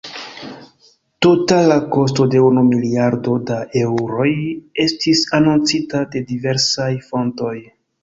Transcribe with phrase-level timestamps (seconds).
[1.25, 4.29] Totala kosto de unu miliardo da eŭroj
[4.89, 7.57] estis anoncita de diversaj fontoj.